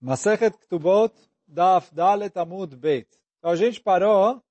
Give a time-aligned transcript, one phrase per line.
[0.00, 1.14] Masechet Ktubot
[1.46, 3.08] Daf Dalet Amud Beit.
[3.38, 4.42] Então a gente parou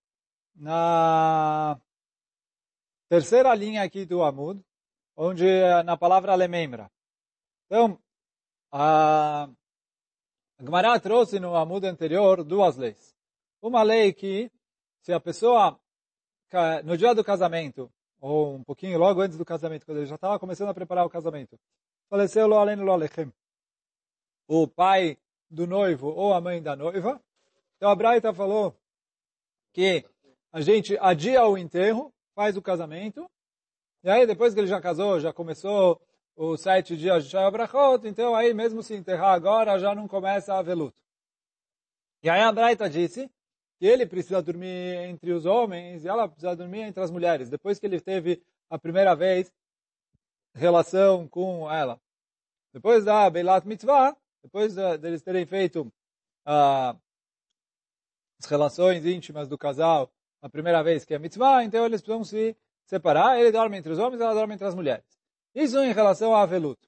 [0.56, 1.80] na
[3.08, 4.64] terceira linha aqui do Amud,
[5.16, 5.46] onde
[5.86, 6.92] na palavra lemembra.
[7.66, 8.00] Então,
[8.72, 9.50] a
[10.60, 13.16] Gemara trouxe no Amud anterior duas leis.
[13.62, 14.52] Uma lei que,
[15.02, 15.80] se a pessoa,
[16.84, 20.38] no dia do casamento, ou um pouquinho logo antes do casamento, quando ele já estava
[20.38, 21.58] começando a preparar o casamento,
[22.10, 23.34] faleceu lo além lo alechem.
[24.48, 25.18] O pai
[25.50, 27.22] do noivo ou a mãe da noiva.
[27.78, 28.76] Então a Braita falou
[29.74, 30.06] que
[30.52, 33.30] a gente adia o enterro, faz o casamento,
[34.04, 36.02] e aí depois que ele já casou, já começou
[36.36, 40.54] os sete dias de Shaya Brachot, então aí mesmo se enterrar agora já não começa
[40.54, 41.02] a haver luto.
[42.24, 43.30] E aí a Braita disse
[43.78, 47.50] que ele precisa dormir entre os homens e ela precisa dormir entre as mulheres.
[47.50, 49.52] Depois que ele teve a primeira vez
[50.54, 52.00] relação com ela.
[52.74, 55.82] Depois da Beilat Mitzvah, depois deles terem feito
[56.48, 57.00] uh,
[58.40, 62.56] as relações íntimas do casal a primeira vez que é mitzvah, então eles precisam se
[62.86, 65.06] separar, ele dorme entre os homens, ela dorme entre as mulheres.
[65.54, 66.88] Isso em relação a aveluto.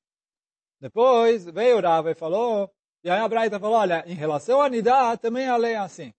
[0.80, 2.72] Depois veio Rava e falou,
[3.04, 6.14] e aí a Braita falou, olha, em relação a Nidá, também a lei é assim.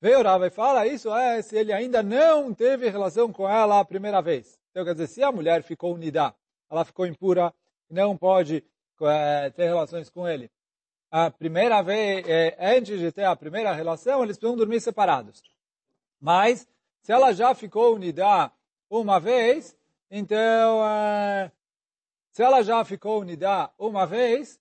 [0.00, 3.84] Veio Rava e fala, isso é se ele ainda não teve relação com ela a
[3.84, 4.58] primeira vez.
[4.70, 6.34] Então quer dizer, se a mulher ficou Nidá,
[6.70, 7.54] ela ficou impura,
[7.90, 8.64] não pode
[9.02, 10.50] é, ter relações com ele
[11.14, 15.42] a primeira vez, é, antes de ter a primeira relação, eles precisam dormir separados.
[16.18, 16.66] Mas,
[17.02, 18.50] se ela já ficou unida
[18.88, 19.76] uma vez,
[20.10, 21.52] então, é,
[22.30, 24.58] se ela já ficou unida uma vez,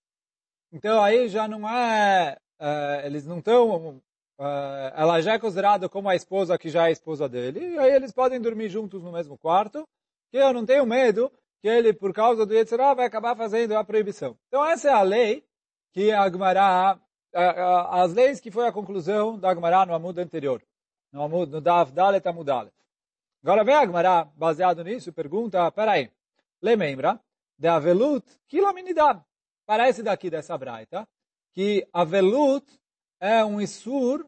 [0.74, 4.02] então aí já não é, é eles não estão,
[4.38, 7.94] é, ela já é considerada como a esposa que já é esposa dele, e aí
[7.94, 9.88] eles podem dormir juntos no mesmo quarto,
[10.30, 13.86] que eu não tenho medo que ele, por causa do Yetzirah, vai acabar fazendo a
[13.86, 14.38] proibição.
[14.50, 15.46] Então essa é a lei
[15.94, 17.00] que a Gemara,
[17.90, 20.62] as leis que foi a conclusão da Gemara no Amud anterior,
[21.12, 22.50] no Amud, no Dav Dalet Amud.
[23.44, 26.12] Agora vem a Gemara, baseado nisso, pergunta, peraí,
[26.62, 27.20] lembra
[27.58, 29.22] de Avelut Kilaminidab.
[29.66, 31.08] Parece daqui dessa braita
[31.54, 32.66] que Avelut
[33.20, 34.26] é um Isur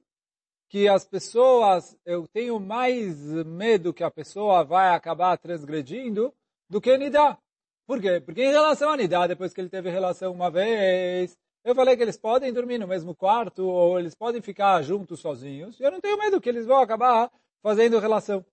[0.69, 6.33] que as pessoas, eu tenho mais medo que a pessoa vai acabar transgredindo
[6.67, 7.37] do que Nidá.
[7.85, 8.19] Por quê?
[8.19, 12.03] Porque em relação a Nidá, depois que ele teve relação uma vez, eu falei que
[12.03, 15.79] eles podem dormir no mesmo quarto ou eles podem ficar juntos sozinhos.
[15.79, 17.31] Eu não tenho medo que eles vão acabar
[17.61, 18.45] fazendo relação.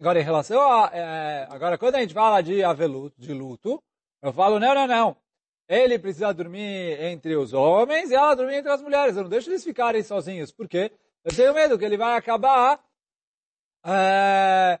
[0.00, 0.90] Agora, em relação a...
[0.92, 3.82] É, agora, quando a gente fala de aveluto, de luto,
[4.22, 5.16] eu falo, não, não, não.
[5.68, 9.16] Ele precisa dormir entre os homens e ela dormir entre as mulheres.
[9.16, 10.52] Eu não deixo eles ficarem sozinhos.
[10.52, 10.92] Por quê?
[11.24, 12.80] Eu tenho medo que ele vai acabar
[13.84, 14.78] é,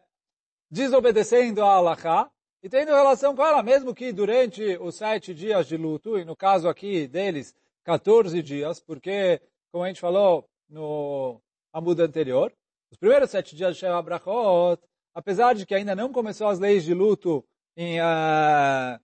[0.70, 2.30] desobedecendo a Allah
[2.62, 6.34] e tendo relação com ela, mesmo que durante os sete dias de luto, e no
[6.34, 7.54] caso aqui deles,
[7.86, 11.40] 14 dias, porque, como a gente falou no
[11.72, 12.52] Amud anterior,
[12.90, 14.82] os primeiros sete dias de Sheva Brachot,
[15.14, 17.46] apesar de que ainda não começou as leis de luto
[17.76, 18.98] em, uh,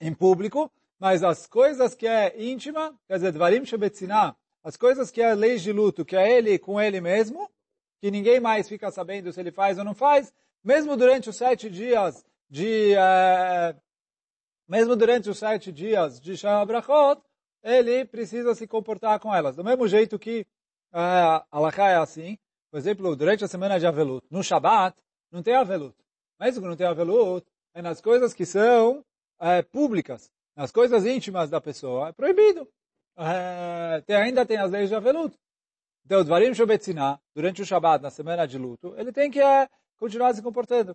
[0.00, 0.68] em público,
[0.98, 4.34] mas as coisas que é íntima, quer dizer, Dvarim Shebetzinah,
[4.64, 7.48] as coisas que é leis de luto, que é ele com ele mesmo,
[8.00, 10.34] que ninguém mais fica sabendo se ele faz ou não faz,
[10.64, 13.80] mesmo durante os sete dias de, uh,
[14.68, 16.34] mesmo durante os sete dias de
[16.66, 17.22] Brachot,
[17.64, 19.56] ele precisa se comportar com elas.
[19.56, 20.46] Do mesmo jeito que
[20.92, 22.38] uh, a é assim,
[22.70, 24.96] por exemplo, durante a semana de Avelut, no Shabat,
[25.32, 25.96] não tem Avelut.
[26.38, 31.48] Mas que não tem Avelut, é nas coisas que são uh, públicas, nas coisas íntimas
[31.48, 32.68] da pessoa, é proibido.
[33.16, 35.34] Uh, tem, ainda tem as leis de Avelut.
[36.04, 40.34] Então, Dvarim Shobetzinah, durante o Shabat, na semana de luto, ele tem que uh, continuar
[40.34, 40.94] se comportando.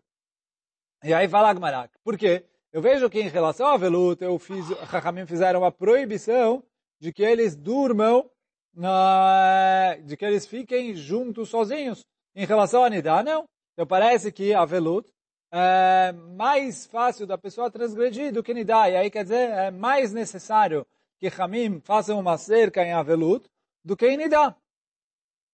[1.04, 1.98] E aí fala Agmarak.
[2.04, 2.46] Por quê?
[2.72, 6.64] Eu vejo que em relação a Velut, eu fiz, Chachamim fizeram uma proibição
[7.00, 8.30] de que eles durmam,
[8.74, 12.06] na, de que eles fiquem juntos sozinhos.
[12.36, 13.46] Em relação a Nidá, não.
[13.74, 15.10] Então parece que a Velut
[15.52, 18.90] é mais fácil da pessoa transgredir do que Nidá.
[18.90, 20.86] E aí quer dizer, é mais necessário
[21.18, 23.50] que Hamim façam uma cerca em Avelut
[23.84, 24.56] do que em Nidá.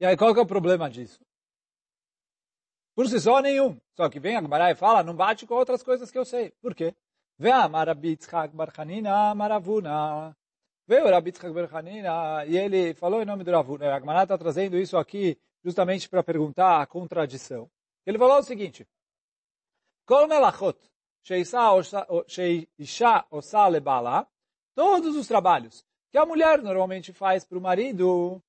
[0.01, 1.19] E aí qual que é o problema disso?
[2.93, 3.77] Por si só, nenhum.
[3.95, 6.51] Só que vem a Gemara e fala, não bate com outras coisas que eu sei.
[6.61, 6.93] Por quê?
[7.37, 10.35] Ve'amar Rabbi Yitzchak Bar Hanina Maravuna.
[10.87, 13.93] Veio Rabbi Yitzchak Bar Hanina e ele falou em nome do Ravuna.
[13.93, 17.69] A Gemara está trazendo isso aqui justamente para perguntar a contradição.
[18.05, 18.87] Ele falou o seguinte,
[20.05, 20.77] Kol melachot
[22.27, 24.27] sheisha osa lebala,
[24.75, 28.41] todos os trabalhos que a mulher normalmente faz para o marido,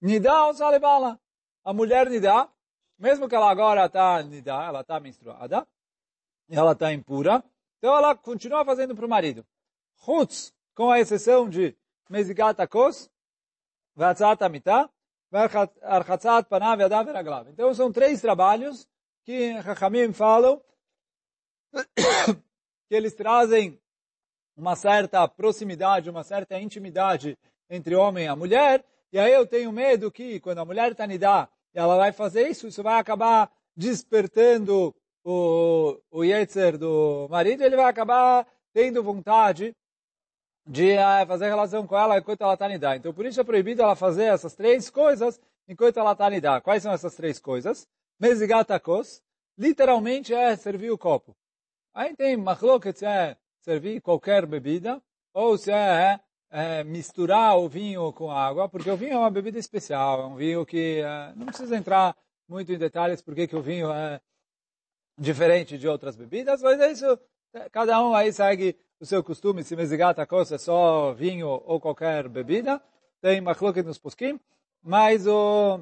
[0.00, 1.18] nida osa lebala.
[1.64, 2.48] A mulher nida,
[2.98, 5.66] mesmo que ela agora está nida, ela está menstruada,
[6.56, 7.44] ela está impura,
[7.78, 9.46] então ela continua fazendo para o marido.
[10.06, 11.76] Hutz, com a exceção de
[12.08, 13.10] mezigat akos,
[13.94, 14.90] vatzat amita,
[15.82, 17.48] archatzat panav yadav veraglav.
[17.50, 18.88] Então são três trabalhos
[19.24, 20.62] que Chachamim falam
[22.88, 23.80] que eles trazem
[24.56, 29.70] uma certa proximidade, uma certa intimidade entre homem e a mulher, e aí eu tenho
[29.70, 34.94] medo que quando a mulher está nidá ela vai fazer isso, isso vai acabar despertando
[35.24, 39.74] o, o Yetzer do marido, ele vai acabar tendo vontade
[40.66, 42.96] de uh, fazer relação com ela enquanto ela está nidá.
[42.96, 46.60] Então por isso é proibido ela fazer essas três coisas enquanto ela está nidá.
[46.60, 47.86] Quais são essas três coisas?
[48.20, 49.22] Mezigatakos,
[49.56, 51.36] literalmente é servir o copo.
[51.94, 56.20] Aí tem machloket, é servir qualquer bebida, ou se é,
[56.50, 60.36] é, misturar o vinho com água, porque o vinho é uma bebida especial, é um
[60.36, 62.16] vinho que é, não precisa entrar
[62.48, 64.20] muito em detalhes porque que o vinho é
[65.18, 67.18] diferente de outras bebidas, mas é isso,
[67.72, 72.28] cada um aí segue o seu costume, se mesigata coisa é só vinho ou qualquer
[72.28, 72.82] bebida,
[73.20, 74.40] tem machloket nos poskim,
[74.82, 75.80] mas o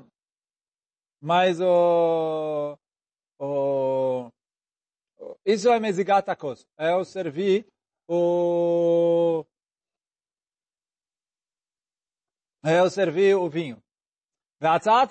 [1.20, 2.78] mas o,
[3.38, 4.30] o
[5.44, 7.66] isso é mesigata coisa, é o servir
[8.08, 9.44] o
[12.64, 13.80] é eu servir o vinho.
[14.60, 15.10] Ve'atzat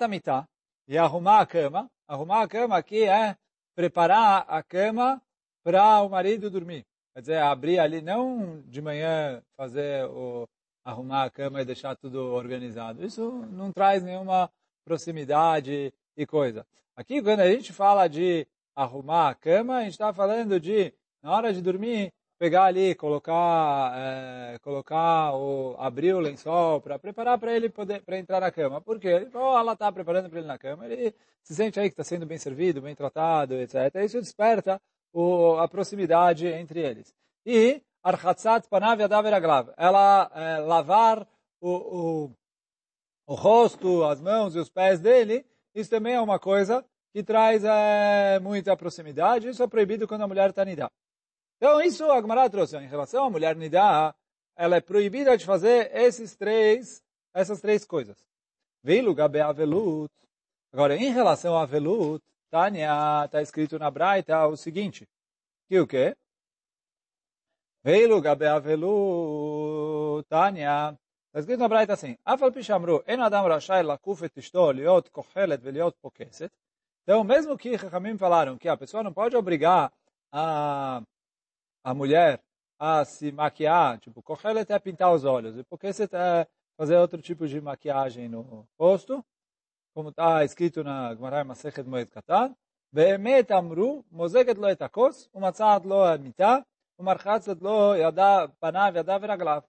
[0.86, 1.90] e arrumar a cama.
[2.06, 3.36] Arrumar a cama aqui é
[3.76, 5.22] preparar a cama
[5.62, 6.84] para o marido dormir.
[7.14, 10.48] Quer dizer, abrir ali, não de manhã fazer o
[10.84, 13.04] arrumar a cama e deixar tudo organizado.
[13.04, 14.50] Isso não traz nenhuma
[14.84, 16.66] proximidade e coisa.
[16.96, 21.32] Aqui, quando a gente fala de arrumar a cama, a gente está falando de, na
[21.32, 27.54] hora de dormir, pegar ali, colocar, é, colocar o, abrir o lençol para preparar para
[27.54, 28.80] ele poder para entrar na cama.
[28.80, 29.08] Por quê?
[29.08, 30.86] Ele, oh, ela está preparando para ele na cama.
[30.86, 33.94] Ele se sente aí que está sendo bem servido, bem tratado, etc.
[34.04, 34.80] Isso desperta
[35.12, 37.14] o, a proximidade entre eles.
[37.44, 39.72] E archatzat panav yadav eraglav.
[39.76, 41.26] Ela é, lavar
[41.60, 42.30] o, o,
[43.26, 45.44] o rosto, as mãos e os pés dele.
[45.74, 49.48] Isso também é uma coisa que traz é, muita proximidade.
[49.48, 50.90] Isso é proibido quando a mulher está nidá.
[51.56, 52.76] Então, isso a Gemara trouxe.
[52.76, 54.14] Em relação à mulher nidá,
[54.56, 57.02] ela é proibida de fazer esses três,
[57.34, 58.16] essas três coisas.
[58.82, 60.12] Veilu gabe avelut.
[60.72, 65.08] Agora, em relação a avelut, Tânia, está escrito na Braita o seguinte,
[65.68, 66.16] que o quê?
[67.82, 70.98] Veilu gabe avelut, Tânia,
[71.28, 72.52] está escrito na Braita assim, Afal
[73.48, 76.52] rashai lakuf et ishto, liot kochelet veliot pokeset.
[77.02, 79.92] Então, mesmo que Chachamim falaram que a pessoa não pode obrigar
[80.32, 81.02] a
[81.85, 82.41] a mulher
[82.79, 86.47] a se maquiar, tipo, kohelet é pintar os olhos, e porque você é
[86.77, 89.23] fazer outro tipo de maquiagem no rosto,
[89.93, 92.53] como está escrito na Gemara Masechet Moed Katan,
[92.93, 96.57] באמת אמרו, מוזגת לו את הכוס, ומצעת לו המיטה,
[96.99, 99.61] ומרחצת לו ידה, פניו, ידה ורגליו.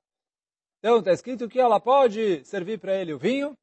[0.78, 3.56] Então, está escrito que ela pode servir para ele o vinho,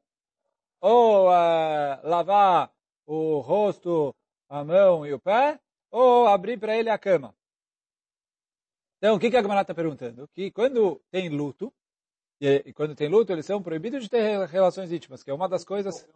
[0.81, 2.71] ou uh, lavar
[3.05, 4.15] o rosto,
[4.47, 5.59] a mão e o pé,
[5.91, 7.35] ou abrir para ele a cama.
[9.04, 10.26] Então, o que, que a Gemara está perguntando?
[10.28, 11.70] Que quando tem luto,
[12.40, 15.62] e, quando tem luto, eles são proibidos de ter relações íntimas, que é uma das
[15.62, 16.08] coisas...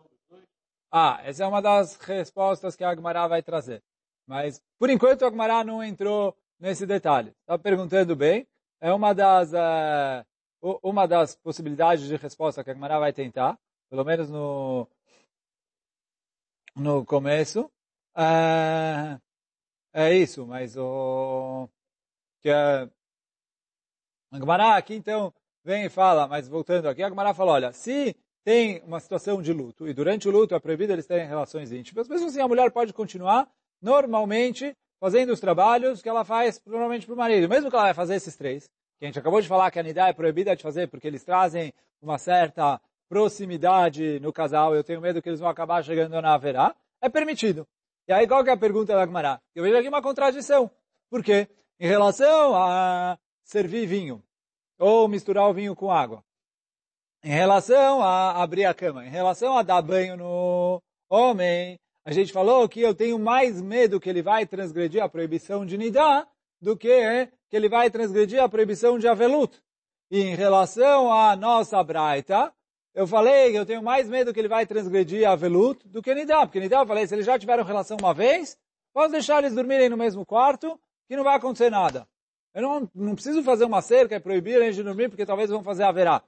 [0.90, 3.82] Ah, essa é uma das respostas que a Gemara vai trazer.
[4.26, 7.34] Mas, por enquanto, a Gemara não entrou nesse detalhe.
[7.42, 8.48] Está perguntando bem.
[8.80, 13.58] É uma das, uh, uma das possibilidades de resposta que a Gemara vai tentar,
[13.90, 14.88] pelo menos no,
[16.74, 17.70] no começo.
[18.16, 19.20] Uh,
[19.92, 21.68] é isso, mas o
[22.40, 22.88] que a
[24.32, 25.32] Gemara aqui então
[25.64, 29.52] vem e fala, mas voltando aqui, a Gemara fala, olha, se tem uma situação de
[29.52, 32.70] luto e durante o luto é proibido eles terem relações íntimas, mesmo assim a mulher
[32.70, 33.48] pode continuar
[33.80, 37.94] normalmente fazendo os trabalhos que ela faz normalmente para o marido, mesmo que ela vai
[37.94, 38.68] fazer esses três,
[38.98, 41.24] que a gente acabou de falar que a nidá é proibida de fazer porque eles
[41.24, 46.34] trazem uma certa proximidade no casal, eu tenho medo que eles vão acabar chegando na
[46.34, 47.66] haverá, é permitido.
[48.06, 49.40] E aí qual que é a pergunta da Gemara?
[49.54, 50.70] Eu vejo aqui uma contradição.
[51.10, 51.48] Por quê?
[51.80, 54.20] Em relação a servir vinho,
[54.78, 56.24] ou misturar o vinho com água.
[57.22, 62.32] Em relação a abrir a cama, em relação a dar banho no homem, a gente
[62.32, 66.26] falou que eu tenho mais medo que ele vai transgredir a proibição de nidá
[66.60, 69.56] do que que ele vai transgredir a proibição de avelut.
[70.10, 72.52] E em relação à nossa braita,
[72.92, 76.12] eu falei que eu tenho mais medo que ele vai transgredir a avelut do que
[76.12, 78.58] nidá, porque nidá eu falei, se eles já tiveram relação uma vez,
[78.92, 82.06] posso deixar eles dormirem no mesmo quarto, que não vai acontecer nada.
[82.54, 85.62] Eu não, não preciso fazer uma cerca e proibir eles de dormir, porque talvez vão
[85.62, 86.22] fazer haverá.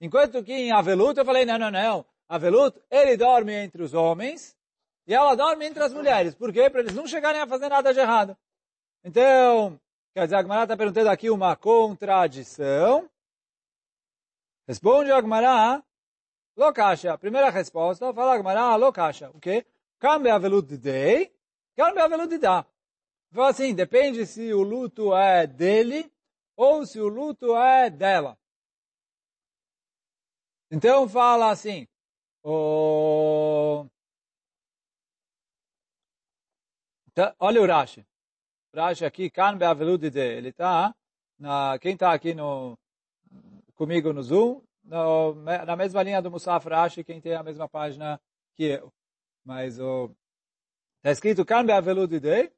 [0.00, 2.04] Enquanto que em Avelut eu falei, não, não, não.
[2.28, 4.56] Avelut, ele dorme entre os homens
[5.06, 6.34] e ela dorme entre as mulheres.
[6.34, 6.68] Por quê?
[6.68, 8.36] Para eles não chegarem a fazer nada de errado.
[9.02, 9.80] Então,
[10.14, 13.08] quer dizer, a Gemara está perguntando aqui uma contradição.
[14.66, 15.82] Responde a Gmará,
[16.54, 17.16] Lokasha.
[17.16, 19.30] Primeira resposta, fala a Gmará, Lokasha.
[19.30, 19.64] O quê?
[20.40, 21.32] Veludo de dei,
[21.76, 22.66] veludo de dá.
[23.32, 26.10] Fala assim, depende se o luto é dele
[26.56, 28.38] ou se o luto é dela.
[30.70, 31.86] Então fala assim,
[32.42, 33.86] o...
[37.14, 38.06] Tá, olha o Rashi.
[38.72, 40.94] O Rashi aqui, Kan Beaveludide, ele está,
[41.38, 42.78] na, quem está aqui no,
[43.74, 48.20] comigo no Zoom, no, na mesma linha do Musaf Rashi, quem tem a mesma página
[48.56, 48.92] que eu.
[49.44, 52.52] Mas está escrito Kan Beaveludide,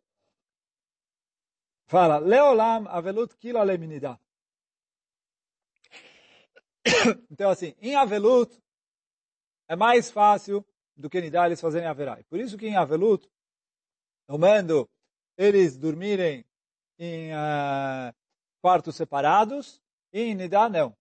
[1.91, 4.19] fala, Leolam Avelut Kila Leminida.
[7.31, 8.57] Então, assim, em Avelut,
[9.69, 10.65] é mais fácil
[10.97, 12.23] do que Nidá eles fazerem Averai.
[12.25, 13.29] Por isso que em Avelut,
[14.29, 14.89] eu mando
[15.37, 16.45] eles dormirem
[16.99, 18.15] em uh,
[18.63, 19.83] quartos separados,
[20.13, 20.97] e em Nidá não.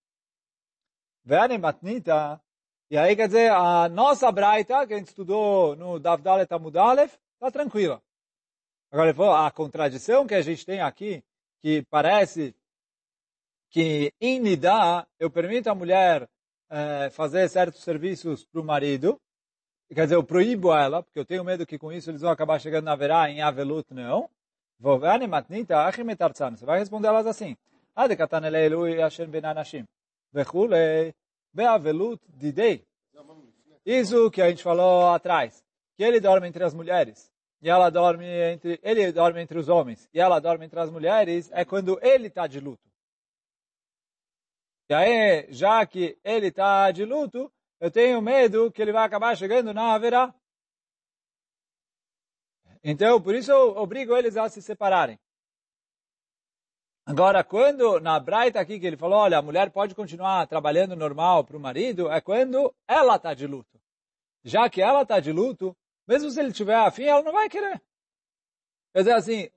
[1.24, 2.42] Vem Matnita,
[2.90, 7.52] e aí quer dizer, a nossa Braita, que a gente estudou no Davdalet Amudalef, está
[7.52, 8.02] tranquila.
[8.92, 11.24] Agora, a contradição que a gente tem aqui,
[11.62, 12.56] que parece
[13.70, 16.28] que em Nidá eu permito à mulher
[16.70, 19.22] é, fazer certos serviços para o marido,
[19.94, 22.60] quer dizer, eu proíbo ela, porque eu tenho medo que com isso eles vão acabar
[22.60, 24.28] chegando na verá em Avelut, não.
[24.80, 27.56] Você vai responder elas assim.
[33.86, 35.64] Isso que a gente falou atrás,
[35.96, 37.30] que ele dorme entre as mulheres
[37.62, 41.50] e ela dorme entre ele dorme entre os homens e ela dorme entre as mulheres
[41.52, 42.90] é quando ele está de luto.
[44.90, 49.38] E aí, já que ele está de luto, eu tenho medo que ele vai acabar
[49.38, 50.34] chegando na haverá.
[52.84, 55.20] Então, por isso eu obrigo eles a se separarem.
[57.06, 61.44] Agora, quando, na Braita aqui, que ele falou, olha, a mulher pode continuar trabalhando normal
[61.44, 63.80] para o marido, é quando ela está de luto.
[64.44, 65.76] Já que ela está de luto,
[66.10, 67.80] mesmo se ele tiver afim, ela não vai querer.
[68.92, 69.48] Quer dizer assim,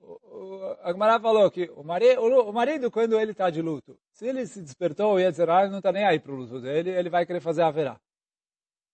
[0.83, 4.45] a Gemara falou que o marido, o marido, quando ele está de luto, se ele
[4.45, 7.25] se despertou e etc., ele não está nem aí para o luto dele, ele vai
[7.25, 7.99] querer fazer a verá.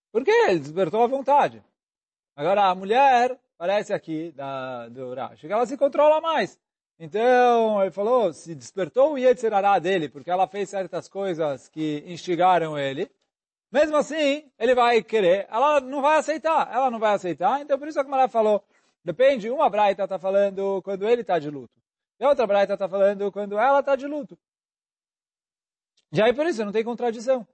[0.09, 0.31] Por quê?
[0.47, 1.61] Ele despertou à vontade.
[2.33, 6.57] Agora, a mulher, parece aqui, da, do Rashi, que ela se controla mais.
[6.97, 12.79] Então, ele falou, se despertou o Yetzirará dele, porque ela fez certas coisas que instigaram
[12.79, 13.11] ele,
[13.71, 17.87] mesmo assim, ele vai querer, ela não vai aceitar, ela não vai aceitar, então por
[17.87, 18.63] isso a Gemara falou,
[19.03, 21.73] Depende, uma braita está falando quando ele está de luto.
[22.19, 24.37] E a outra braita está falando quando ela está de luto.
[26.11, 27.47] Já é por isso, não tem contradição.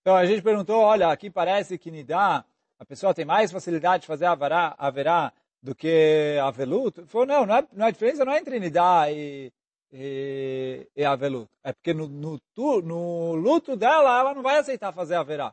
[0.00, 2.44] Então a gente perguntou, olha, aqui parece que Nidá,
[2.78, 5.32] a pessoa tem mais facilidade de fazer avará, haverá
[5.62, 7.04] do que avelut.
[7.06, 9.52] Falou, não, não é, não é diferença não é entre Nidá e,
[9.92, 11.48] e, e avelut.
[11.64, 12.38] É porque no, no,
[12.82, 15.52] no luto dela, ela não vai aceitar fazer haverá.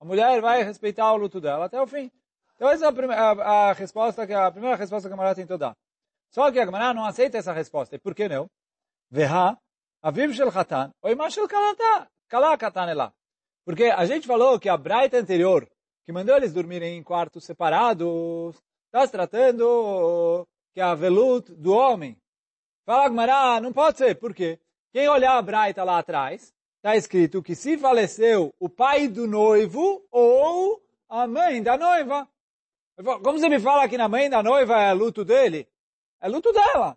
[0.00, 2.10] A mulher vai respeitar o luto dela até o fim.
[2.54, 5.58] Então essa é a, a, a resposta que a primeira resposta que a Gemara tentou
[5.58, 5.74] dar.
[6.30, 7.96] Só que a Gemara não aceita essa resposta.
[7.96, 8.46] E por que não?
[9.10, 9.56] Veha,
[10.02, 11.46] aviv shel chatan, oima shel
[12.28, 13.12] kalá katan elá.
[13.64, 15.68] Porque a gente falou que a Braita anterior,
[16.04, 22.16] que mandou eles dormirem em quartos separados, está tratando que a velut do homem.
[22.86, 24.14] Fala Gemara, não pode ser.
[24.14, 24.60] Por quê?
[24.92, 30.06] Quem olhar a Braita lá atrás, está escrito que se faleceu o pai do noivo
[30.08, 32.28] ou a mãe da noiva.
[32.96, 35.68] Como você me fala que na mãe da noiva é luto dele?
[36.20, 36.96] É luto dela.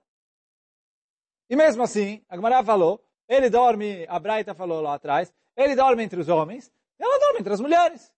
[1.49, 6.03] E mesmo assim, a Gemara falou, ele dorme, a Braita falou lá atrás, ele dorme
[6.03, 8.13] entre os homens, ela dorme entre as mulheres.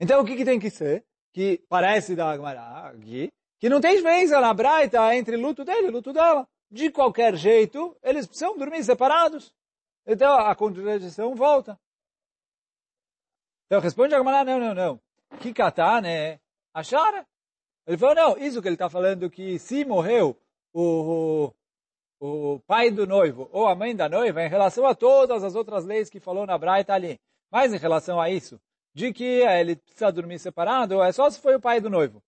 [0.00, 1.06] Então o que, que tem que ser?
[1.32, 5.90] Que parece da Gemara aqui, que não tem diferença na Braita entre luto dele e
[5.90, 6.46] luto dela.
[6.70, 9.52] De qualquer jeito, eles precisam dormir separados.
[10.06, 11.78] Então a contradição volta.
[13.66, 15.00] Então responde a Gamara, não, não, não.
[15.40, 15.52] Que
[16.02, 16.40] né?
[16.72, 17.26] Achara?
[17.86, 20.36] Ele falou, não, isso que ele está falando, que se morreu
[20.72, 21.52] o,
[22.20, 25.54] o, o, pai do noivo ou a mãe da noiva, em relação a todas as
[25.54, 27.18] outras leis que falou na Braita ali,
[27.50, 28.60] mas em relação a isso,
[28.94, 32.22] de que ele precisa dormir separado, é só se foi o pai do noivo.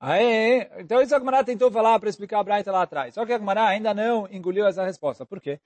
[0.00, 3.14] Aí, então isso a Gemara tentou falar para explicar a Braita lá atrás.
[3.14, 5.26] Só que a Gemara ainda não engoliu essa resposta.
[5.26, 5.60] Por quê?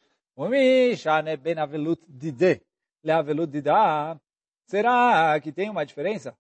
[4.66, 6.34] Será que tem uma diferença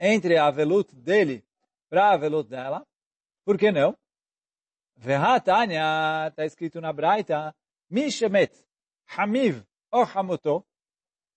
[0.00, 1.44] entre a velut dele
[1.88, 2.84] para a velut dela?
[3.44, 3.96] Por que não?
[4.96, 7.54] Vehatanya, está escrito na Braita,
[7.88, 8.52] Mishemet,
[9.16, 10.04] Hamiv ou.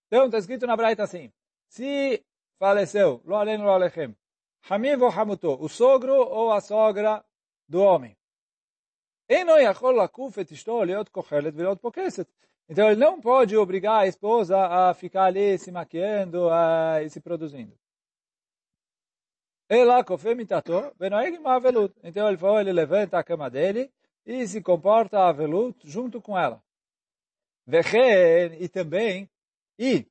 [0.08, 1.32] Então está escrito na Braita assim,
[1.68, 2.26] se
[2.58, 4.16] faleceu, lo aleno lo alechem,
[4.68, 7.24] Hamiv ou Hamuto, o sogro ou a sogra
[7.68, 8.18] do homem.
[12.68, 17.22] Então ele não pode obrigar a esposa a ficar ali se maquiando uh, e se
[17.22, 17.78] produzindo.
[22.04, 23.92] Então ele falou, ele levanta a cama dele
[24.26, 26.64] e se comporta a velut junto com ela.
[27.68, 29.30] Vechen, e também,
[29.78, 30.08] e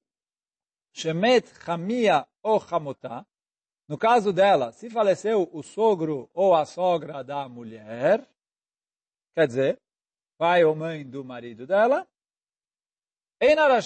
[0.93, 3.26] shemet chamia ou chamotá,
[3.88, 8.28] no caso dela, se faleceu o sogro ou a sogra da mulher,
[9.35, 9.80] quer dizer,
[10.37, 12.07] pai ou mãe do marido dela,
[13.40, 13.80] ela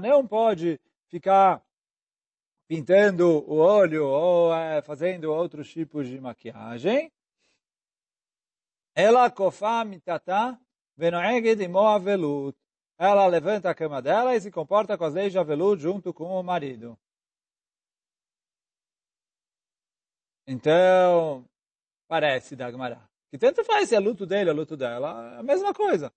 [0.00, 1.62] não pode ficar
[2.66, 7.12] pintando o olho ou é, fazendo outros tipos de maquiagem.
[8.94, 10.58] Ela kofa mitata
[10.96, 12.56] venoeged imo avelut.
[12.98, 16.24] Ela levanta a cama dela e se comporta com as leis de avelut junto com
[16.24, 16.98] o marido.
[20.46, 21.44] Então,
[22.06, 23.08] parece Dagmará.
[23.30, 26.12] Que tanto faz se é luto dele ou luto dela, é a mesma coisa.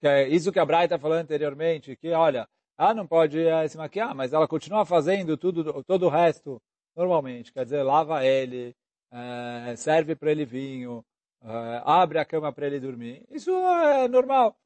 [0.00, 3.76] Que é isso que a Braita falou anteriormente, que olha, ela não pode é, se
[3.76, 6.60] maquiar, mas ela continua fazendo tudo, todo o resto
[6.96, 7.52] normalmente.
[7.52, 8.74] Quer dizer, lava ele,
[9.12, 11.04] é, serve para ele vinho,
[11.42, 13.24] é, abre a cama para ele dormir.
[13.30, 14.56] Isso é normal.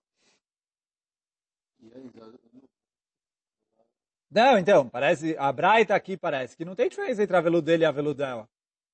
[4.30, 7.84] Não, então, parece, a Braita aqui parece que não tem diferença entre a veludo dele
[7.84, 8.48] e a veludo dela.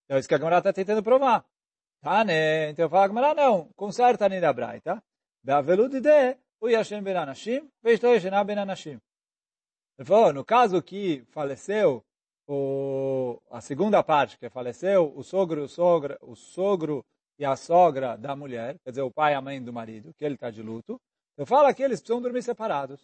[0.04, 1.44] Então, isso que a Gamara está tentando provar.
[2.00, 2.70] Tá, né?
[2.70, 5.02] Então, fala a Gamara, não, conserta nem da Braita.
[5.42, 9.00] Da veludo de, o Yashem ben Anashim, vejo Yashem ben Anashim.
[9.98, 12.04] Ele falou, no caso que faleceu
[12.46, 17.04] o, a segunda parte, que faleceu o sogro, o sogro, o sogro
[17.38, 20.24] e a sogra da mulher, quer dizer, o pai e a mãe do marido, que
[20.24, 21.00] ele está de luto,
[21.36, 23.00] eu falo que eles precisam dormir separados.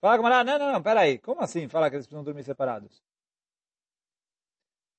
[0.00, 3.02] Fala com não, não, não, peraí, como assim fala que eles precisam dormir separados?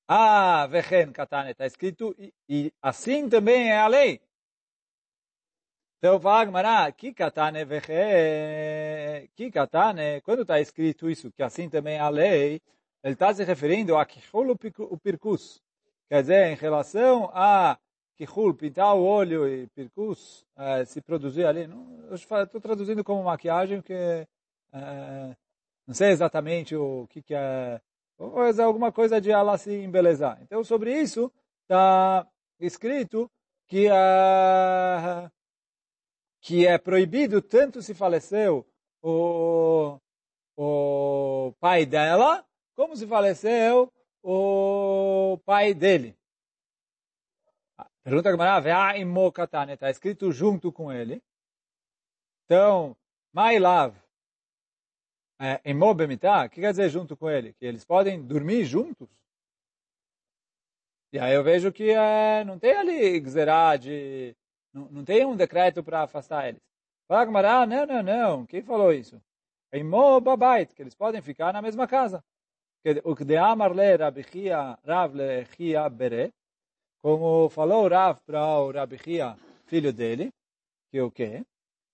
[0.07, 4.21] Ah, vechen katane, está escrito, e, e assim também é a lei.
[5.97, 11.95] Então fala Gmará, que katane veche, que katane, quando está escrito isso, que assim também
[11.95, 12.61] é a lei,
[13.03, 15.61] ele está se referindo a kihul o pirkus.
[16.09, 17.77] Quer dizer, em relação a
[18.17, 21.67] kihul, pintar o olho e pirkus, eh, se produzir ali.
[21.67, 24.27] Não, eu estou traduzindo como maquiagem, porque
[24.73, 25.35] eh,
[25.87, 27.79] não sei exatamente o que, que é,
[28.17, 30.39] mas alguma coisa de ela se embelezar.
[30.41, 31.31] Então, sobre isso,
[31.63, 32.27] está
[32.59, 33.29] escrito
[33.67, 35.29] que uh,
[36.41, 38.65] que é proibido tanto se faleceu
[39.01, 39.99] o,
[40.55, 43.91] o pai dela, como se faleceu
[44.23, 46.15] o pai dele.
[48.05, 51.23] Pergunta que Gamara, imokatane, está escrito junto com ele.
[52.45, 52.95] Então,
[53.33, 53.99] my love,
[55.41, 57.53] é, o que quer dizer junto com ele?
[57.53, 59.09] Que eles podem dormir juntos?
[61.11, 64.35] E aí eu vejo que é, não tem ali gzerá de
[64.71, 66.61] não, não tem um decreto para afastar eles.
[67.07, 68.45] Fala Gamara, não, não, não.
[68.45, 69.19] Quem falou isso?
[69.73, 72.23] Em Mobabait, que eles podem ficar na mesma casa.
[73.03, 76.31] O que de Amarle Rabihia Rav Lechia Bere,
[77.05, 79.37] como falou Rav para o Rabihia,
[79.67, 80.33] filho dele,
[80.89, 81.45] que o quê?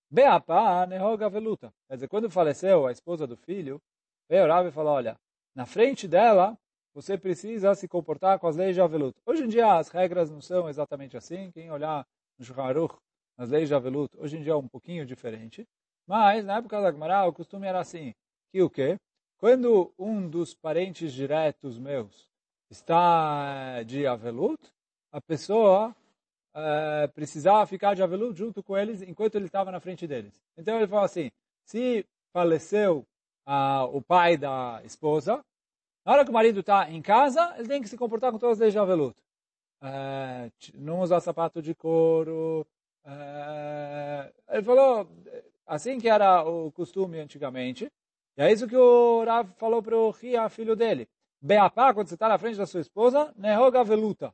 [0.10, 1.70] Beapa nehoga veluta.
[1.90, 3.82] Quer dizer, quando faleceu a esposa do filho,
[4.30, 5.18] veio o Rav e falou, olha,
[5.54, 6.58] na frente dela,
[6.94, 9.14] você precisa se comportar com as leis de Avelut.
[9.26, 11.52] Hoje em dia as regras não são exatamente assim.
[11.52, 12.08] Quem olhar
[12.40, 12.88] no Shulchan
[13.38, 15.68] nas leis de Avelut, hoje em dia é um pouquinho diferente.
[16.08, 18.14] Mas, na época da Gemara, o costume era assim,
[18.50, 18.98] que o quê?
[19.38, 22.30] Quando um dos parentes diretos meus
[22.70, 24.72] está de Avelut,
[25.12, 25.96] a pessoa
[26.54, 30.34] é, precisava ficar de Avelut junto com eles enquanto ele estava na frente deles.
[30.58, 31.32] Então ele falou assim,
[31.66, 33.06] se faleceu
[33.46, 35.44] ah, o pai da esposa,
[36.06, 38.58] na hora que o marido está em casa, ele tem que se comportar com todas
[38.58, 39.16] as leis de Avelut
[39.82, 42.66] é, não usar sapato de couro.
[43.04, 45.10] É, ele falou
[45.66, 47.92] assim que era o costume antigamente.
[48.38, 51.10] E é isso que o Rav falou para o Ria, filho dele.
[51.42, 54.34] Beapá, quando você está na frente da sua esposa, nehoga veluta.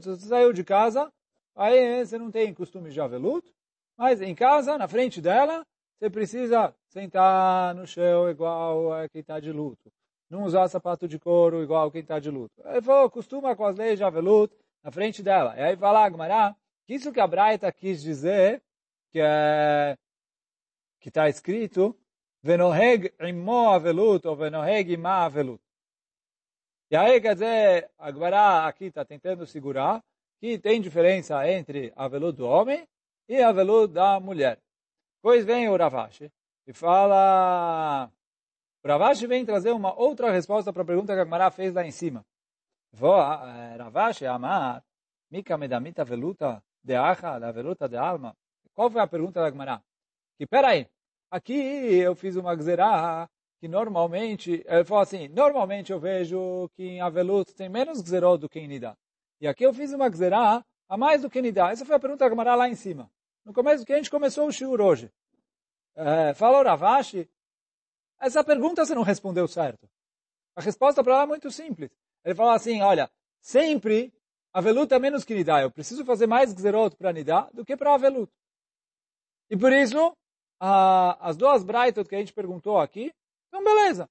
[0.00, 1.12] Você saiu de casa,
[1.56, 3.52] aí você não tem costume de aveluto,
[3.96, 5.64] mas em casa, na frente dela,
[5.98, 9.90] você precisa sentar no chão igual a quem está de luto
[10.30, 12.54] não usar sapato de couro igual quem está de luto.
[12.64, 15.54] Ele falou, costuma com as leis de aveluto na frente dela.
[15.56, 16.54] E aí fala Agmará,
[16.86, 18.62] que isso que a Braita quis dizer,
[19.10, 19.96] que é,
[21.00, 21.96] que está escrito,
[22.42, 25.60] venoheg imo avelut, ou venoheg ima avelut.
[26.90, 30.02] E aí, quer dizer, Agmará aqui está tentando segurar
[30.40, 32.88] que tem diferença entre avelut do homem
[33.28, 34.58] e avelut da mulher.
[35.20, 36.32] Pois vem o Ravashi
[36.66, 38.10] e fala
[38.82, 41.90] Ravashi vem trazer uma outra resposta para a pergunta que a Gemara fez lá em
[41.90, 42.24] cima.
[43.76, 44.82] Ravashi Amar,
[45.30, 48.34] Mika Medamita Veluta de Acha, la Veluta de Alma.
[48.72, 49.82] Qual foi a pergunta da Gemara?
[50.38, 50.88] Que, peraí,
[51.30, 51.52] aqui
[51.98, 53.28] eu fiz uma gzerá
[53.60, 58.48] que normalmente, ele falou assim, normalmente eu vejo que em Avelut tem menos gzerot do
[58.48, 58.96] que em Nidá.
[59.40, 61.70] E aqui eu fiz uma gzerá a mais do que Nidá.
[61.70, 63.10] Essa foi a pergunta da Gemara lá em cima.
[63.44, 65.10] No começo que a gente começou o shiur hoje.
[65.96, 67.28] É, falou Ravashi,
[68.20, 69.88] essa pergunta você não respondeu certo.
[70.54, 71.90] A resposta para ela é muito simples.
[72.24, 74.12] Ele falou assim, olha, sempre
[74.52, 75.62] Avelut é menos que Nidá.
[75.62, 78.30] Eu preciso fazer mais Gzerot para Nidá do que para Avelut.
[79.50, 80.12] E por isso,
[80.60, 83.12] a, as duas Braitot que a gente perguntou aqui,
[83.48, 84.08] então beleza.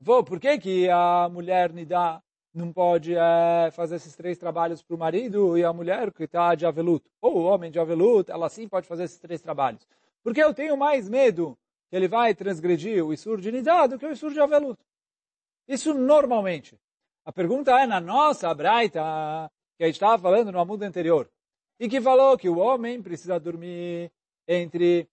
[0.00, 2.22] Vou, por que, que a mulher Nidá
[2.52, 6.54] não pode é, fazer esses três trabalhos para o marido e a mulher que está
[6.54, 7.04] de Avelut?
[7.20, 9.86] Ou o homem de Avelut, ela sim pode fazer esses três trabalhos.
[10.22, 14.06] Porque eu tenho mais medo que ele vai transgredir o Isur de Nidá do que
[14.06, 14.78] o Isur de Avelut.
[15.66, 16.78] Isso normalmente.
[17.24, 19.02] A pergunta é na nossa Braita,
[19.76, 21.28] que a gente estava falando no amudo anterior,
[21.80, 24.10] e que falou que o homem precisa dormir
[24.46, 25.08] entre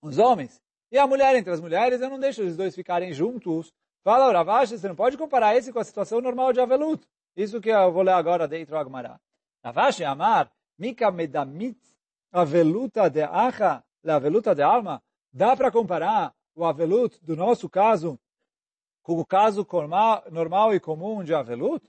[0.00, 0.62] os homens
[0.96, 3.70] e a mulher entre as mulheres, eu não deixo os dois ficarem juntos.
[4.02, 7.06] Fala, Ravashi, você não pode comparar esse com a situação normal de Avelut.
[7.36, 9.20] Isso que eu vou ler agora dentro do Agmará.
[9.62, 11.78] Ravashi Amar, Mika Medamit
[12.32, 15.02] Aveluta de Acha, a Aveluta de Alma.
[15.30, 18.18] Dá para comparar o Avelut do nosso caso
[19.02, 19.66] com o caso
[20.32, 21.86] normal e comum de Avelut?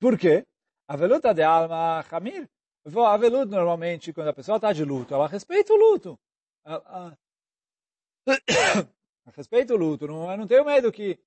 [0.00, 0.46] Por quê?
[0.88, 2.48] Aveluta de alma Hamir.
[2.86, 6.18] Avelut, normalmente, quando a pessoa está de luto, ela respeita o luto.
[6.68, 7.18] Ela,
[9.34, 10.06] respeita o luto.
[10.06, 11.18] Não, eu não tenho medo que,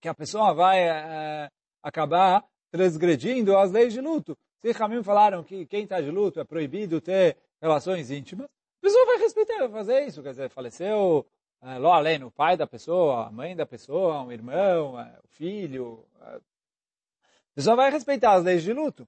[0.00, 1.50] que a pessoa vai é,
[1.82, 4.36] acabar transgredindo as leis de luto.
[4.62, 9.06] Se Hamim falaram que quem está de luto é proibido ter relações íntimas, a pessoa
[9.06, 10.22] vai respeitar, vai fazer isso.
[10.22, 11.26] Quer dizer, faleceu
[11.62, 16.06] é, além, o pai da pessoa, a mãe da pessoa, um irmão, é, o filho.
[16.22, 16.36] É.
[16.36, 19.06] A pessoa vai respeitar as leis de luto.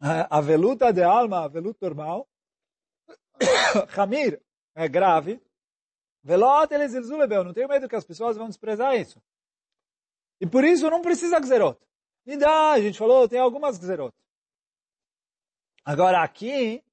[0.00, 2.28] A veluta de alma, a veluta normal.
[3.96, 4.40] Hamir
[4.74, 5.40] é grave.
[6.22, 9.22] Velot eles não tenho medo que as pessoas vão desprezar isso.
[10.40, 11.78] E por isso não precisa gzerot.
[12.26, 14.14] E dá, a gente falou, tem algumas gzerot.
[15.84, 16.84] Agora aqui,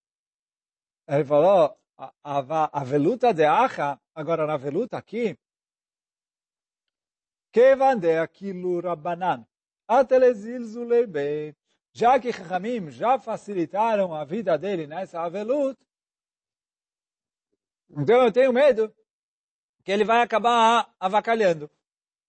[1.08, 5.38] ele falou, a, a, a veluta de acha, agora na veluta aqui,
[7.52, 9.46] Kevan de aquilo Rabbanan,
[9.88, 11.56] atelezilzulei bem,
[11.94, 15.80] já que Chachamim já facilitaram a vida dele nessa avelut,
[17.90, 18.94] então eu tenho medo
[19.84, 21.70] que ele vai acabar avacalhando.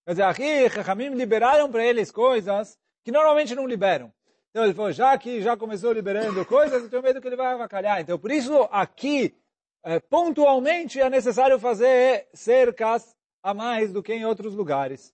[0.05, 4.13] Quer dizer, aqui Chachamim liberaram para eles coisas que normalmente não liberam.
[4.49, 7.53] Então ele falou, já que já começou liberando coisas, eu tenho medo que ele vai
[7.53, 7.99] avacalhar.
[7.99, 9.35] Então por isso aqui
[9.83, 15.13] é, pontualmente é necessário fazer cercas a mais do que em outros lugares.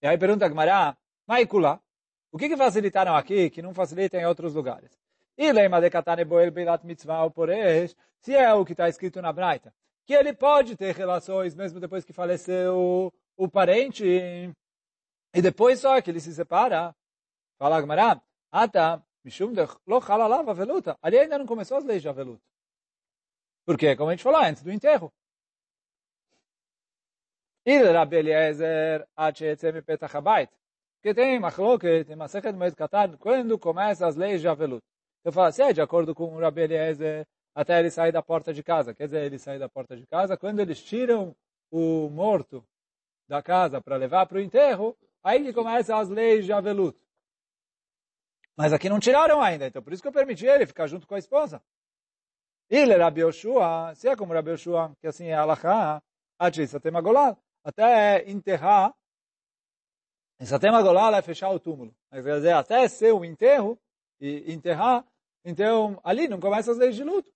[0.00, 1.80] E aí pergunta a Gmará, Maikula,
[2.30, 4.98] o que, que facilitaram aqui que não facilitam em outros lugares?
[5.38, 9.72] E lema de boel beilat mitzvah poresh, se é o que está escrito na Braita,
[10.04, 14.04] que ele pode ter relações mesmo depois que faleceu o, parente,
[15.32, 16.92] e depois só que ele se separa.
[17.56, 18.20] Fala Gmará,
[18.50, 19.52] ata, mishum
[19.86, 20.98] lo halalav aveluta.
[21.00, 22.42] Ali ainda não começou as leis de aveluta.
[23.64, 25.12] Porque, como a gente falou, antes do enterro.
[27.64, 29.06] Rabbi Eliezer,
[29.84, 30.48] Petach.
[30.96, 34.82] Porque tem machloket, tem Masechet Moed Katan, quando começa as leis de Avelut.
[35.24, 38.52] Eu falo assim, é de acordo com o Rabbi Eliezer, até ele sair da porta
[38.52, 38.94] de casa.
[38.94, 41.34] Quer dizer, ele sair da porta de casa, quando eles tiram
[41.70, 42.64] o morto
[43.28, 46.98] da casa para levar para o enterro, aí que começam as leis de Avelut.
[48.56, 51.14] Mas aqui não tiraram ainda, então por isso que eu permiti ele ficar junto com
[51.14, 51.62] a esposa.
[52.70, 56.02] Ele, Rabi Yoshua, se é como Rabi Yoshua, que assim é Alaha,
[57.64, 58.94] até enterrar,
[60.46, 61.94] Satem Golal é fechar o túmulo.
[62.10, 63.78] Quer dizer, até ser o enterro
[64.20, 65.04] e enterrar,
[65.44, 67.32] então ali não começa as leis de luto.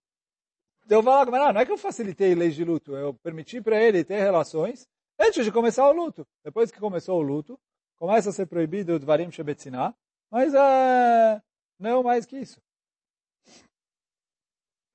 [0.85, 4.05] Então eu falo, não é que eu facilitei leis de luto, eu permiti para ele
[4.05, 6.27] ter relações antes de começar o luto.
[6.45, 7.59] Depois que começou o luto,
[7.97, 9.95] começa a ser proibido o Dvarim Shebetzinah,
[10.31, 11.41] mas é,
[11.79, 12.61] não mais que isso.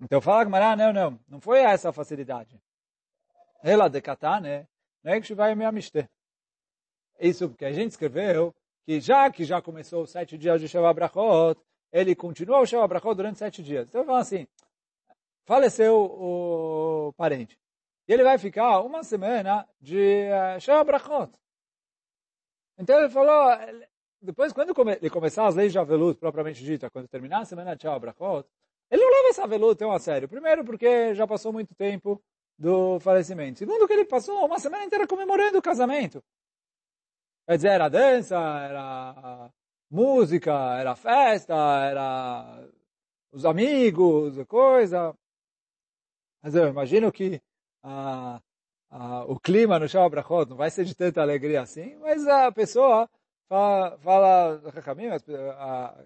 [0.02, 2.62] Então fala Gmará, não, não, não foi essa a facilidade.
[3.64, 4.68] Ela de Katane,
[5.04, 6.10] não é que vai me amistar.
[7.20, 8.54] Isso porque a gente escreveu
[8.86, 11.60] que já que já começou os sete dias de Sheva Brachot,
[11.98, 13.88] ele continua o Sheva Brachot durante sete dias.
[13.88, 14.48] Então fala assim,
[15.46, 17.58] faleceu o parente.
[18.08, 21.32] E ele vai ficar uma semana de uh, Sheva Brachot.
[22.78, 23.58] Então ele falou,
[24.22, 27.82] depois quando ele começar as leis de Avelut, propriamente dita, quando terminar a semana de
[27.82, 28.48] Sheva Brachot,
[28.92, 30.30] ele não leva essa veluta tão a sério.
[30.30, 32.22] Primeiro, porque já passou muito tempo
[32.58, 33.60] do falecimento.
[33.60, 36.24] Segundo, que ele passou uma semana inteira comemorando o casamento.
[37.48, 39.52] Quer dizer, era dança, era
[39.90, 42.68] música, era festa, era
[43.32, 45.14] os amigos, coisa.
[46.42, 47.42] Mas eu imagino que
[47.84, 48.42] ah,
[48.90, 52.52] ah, o clima no Shabbat Brachot não vai ser de tanta alegria assim, mas a
[52.52, 53.10] pessoa
[53.48, 54.62] fala, fala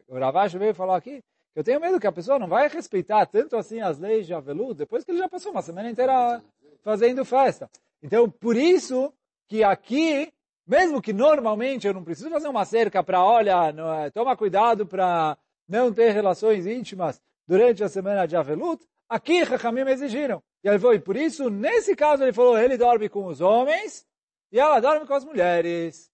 [0.08, 1.22] o Ravash veio falar aqui,
[1.54, 4.34] que eu tenho medo que a pessoa não vai respeitar tanto assim as leis de
[4.34, 6.42] Avelu, depois que ele já passou uma semana inteira
[6.82, 7.70] fazendo festa.
[8.02, 9.14] Então, por isso
[9.48, 10.32] que aqui,
[10.68, 14.86] mesmo que normalmente eu não preciso fazer uma cerca para, olha, não é, toma cuidado
[14.86, 20.42] para não ter relações íntimas durante a semana de Avelut, aqui Rahamim exigiram.
[20.64, 24.06] E ele foi, por isso, nesse caso ele falou, ele dorme com os homens
[24.52, 26.12] e ela dorme com as mulheres.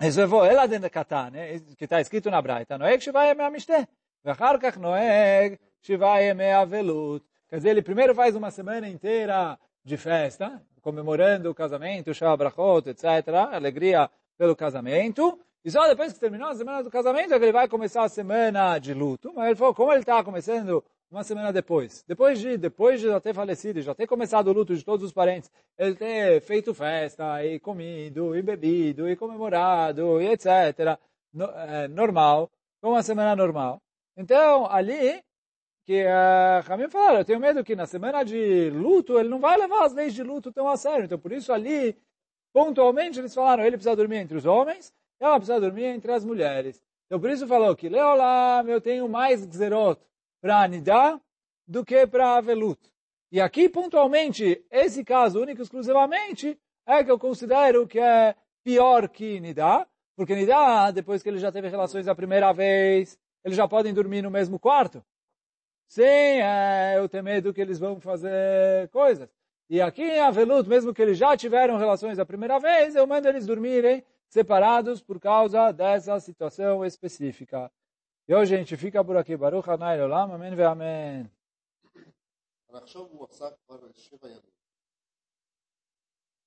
[0.00, 1.58] Isso foi ela dentro da Katá, né?
[1.76, 2.76] que está escrito na Braita.
[2.78, 3.88] Noeg Shivai Yemei Amishté.
[4.22, 4.58] Vachar
[6.60, 7.24] Avelut.
[7.48, 12.90] Quer dizer, ele primeiro faz uma semana inteira de festa, comemorando o casamento, Shabbat Brachot,
[12.90, 17.44] etc., alegria pelo casamento, e só depois que terminou a semana do casamento é que
[17.44, 19.32] ele vai começar a semana de luto.
[19.34, 22.04] Mas ele falou, como ele está começando uma semana depois.
[22.06, 25.12] Depois de, depois de já ter falecido, já ter começado o luto de todos os
[25.12, 30.98] parentes, ele ter feito festa, e comido, e bebido, e comemorado, e etc.
[31.32, 33.80] No, é, normal, como uma semana normal.
[34.16, 35.24] Então, ali,
[35.84, 39.56] que a Ramim falaram, eu tenho medo que na semana de luto, ele não vai
[39.58, 41.04] levar as leis de luto tão a sério.
[41.04, 41.96] Então, por isso ali,
[42.52, 46.82] pontualmente, eles falaram, ele precisa dormir entre os homens, ela precisa dormir entre as mulheres.
[47.06, 50.00] Então, por isso falou que, Leolam, eu tenho mais Gzerot,
[50.40, 51.20] para Anidá
[51.66, 52.80] do que para Avelut.
[53.30, 59.08] E aqui, pontualmente, esse caso, único e exclusivamente, é que eu considero que é pior
[59.08, 63.66] que Nidá, porque Nidá, depois que ele já teve relações a primeira vez, eles já
[63.66, 65.04] podem dormir no mesmo quarto.
[65.86, 69.28] Sim, é, eu tenho medo que eles vão fazer coisas.
[69.68, 73.28] E aqui em Avelut, mesmo que eles já tiveram relações a primeira vez, eu mando
[73.28, 77.70] eles dormirem separados por causa dessa situação específica.
[78.26, 79.36] E hoje a gente fica por aqui.
[79.36, 80.32] Baruch Hanai Olam.
[80.32, 81.30] Amém ve Amém.